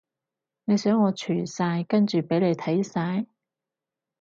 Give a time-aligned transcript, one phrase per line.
[0.65, 3.27] 你想我除晒跟住畀你睇晒？